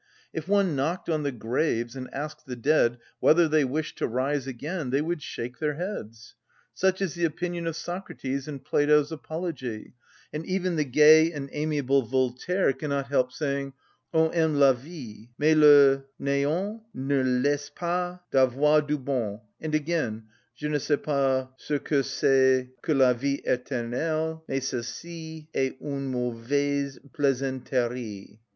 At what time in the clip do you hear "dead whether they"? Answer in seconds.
2.55-3.63